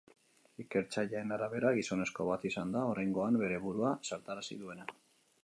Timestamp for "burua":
3.69-3.93